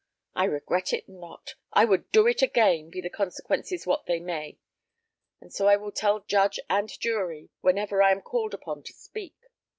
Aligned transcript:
I 0.33 0.45
regret 0.45 0.93
it 0.93 1.07
not; 1.07 1.53
I 1.73 1.85
would 1.85 2.11
do 2.11 2.25
it 2.25 2.41
again, 2.41 2.89
be 2.89 3.01
the 3.01 3.09
consequences 3.11 3.85
what 3.85 4.07
they 4.07 4.19
may; 4.19 4.57
and 5.39 5.53
so 5.53 5.67
I 5.67 5.75
will 5.75 5.91
tell 5.91 6.21
judge 6.21 6.59
and 6.67 6.89
jury 6.99 7.51
whenever 7.59 8.01
I 8.01 8.11
am 8.11 8.23
called 8.23 8.55
upon 8.55 8.81
to 8.81 8.93
speak." 8.93 9.35